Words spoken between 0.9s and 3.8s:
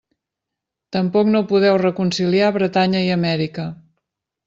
Tampoc no podeu reconciliar Bretanya i Amèrica.